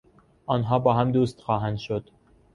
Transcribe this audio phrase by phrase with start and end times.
[0.45, 2.09] آنها با هم دوست خواهند شد.